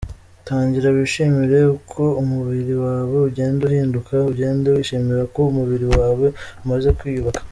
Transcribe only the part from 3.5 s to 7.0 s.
uhinduka, ugende wishimira ko umubiri wawe umaze